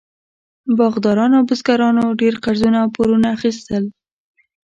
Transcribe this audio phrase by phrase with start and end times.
[0.77, 3.83] باغداران او بزګرانو ډېر قرضونه او پورونه اخیستل.